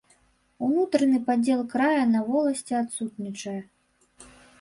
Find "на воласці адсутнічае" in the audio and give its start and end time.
2.13-3.55